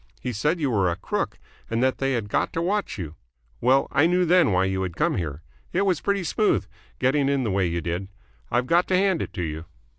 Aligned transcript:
He 0.19 0.33
said 0.33 0.59
you 0.59 0.71
were 0.71 0.89
a 0.89 0.95
crook 0.95 1.37
and 1.69 1.83
that 1.83 1.99
they 1.99 2.13
had 2.13 2.27
got 2.27 2.51
to 2.53 2.59
watch 2.63 2.97
you. 2.97 3.13
Well, 3.59 3.87
I 3.91 4.07
knew 4.07 4.25
then 4.25 4.51
why 4.51 4.65
you 4.65 4.81
had 4.81 4.95
come 4.95 5.13
here. 5.15 5.43
It 5.73 5.83
was 5.83 6.01
pretty 6.01 6.23
smooth, 6.23 6.65
getting 6.97 7.29
in 7.29 7.43
the 7.43 7.51
way 7.51 7.67
you 7.67 7.81
did. 7.81 8.07
I've 8.49 8.65
got 8.65 8.87
to 8.87 8.97
hand 8.97 9.21
it 9.21 9.31
to 9.33 9.43
you." 9.43 9.65